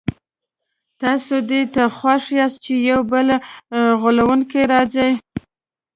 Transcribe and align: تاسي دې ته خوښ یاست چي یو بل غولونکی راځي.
تاسي 1.01 1.37
دې 1.49 1.61
ته 1.73 1.83
خوښ 1.97 2.23
یاست 2.37 2.59
چي 2.65 2.73
یو 2.89 3.01
بل 3.11 3.27
غولونکی 4.01 4.61
راځي. 4.71 5.09